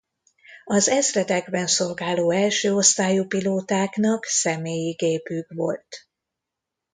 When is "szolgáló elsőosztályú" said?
1.67-3.25